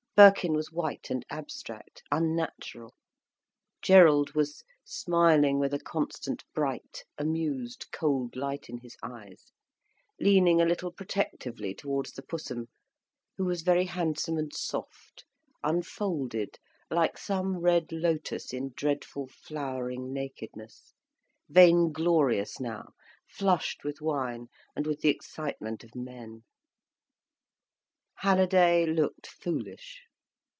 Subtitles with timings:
[0.13, 2.93] Birkin was white and abstract, unnatural,
[3.81, 9.51] Gerald was smiling with a constant bright, amused, cold light in his eyes,
[10.19, 12.67] leaning a little protectively towards the Pussum,
[13.37, 15.23] who was very handsome, and soft,
[15.63, 16.59] unfolded
[16.91, 20.93] like some red lotus in dreadful flowering nakedness,
[21.49, 22.93] vainglorious now,
[23.25, 26.43] flushed with wine and with the excitement of men.
[28.17, 30.03] Halliday looked foolish.